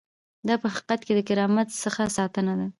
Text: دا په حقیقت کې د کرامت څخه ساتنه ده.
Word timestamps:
دا 0.47 0.55
په 0.61 0.67
حقیقت 0.73 0.99
کې 1.05 1.13
د 1.15 1.19
کرامت 1.29 1.67
څخه 1.83 2.01
ساتنه 2.17 2.53
ده. 2.59 2.67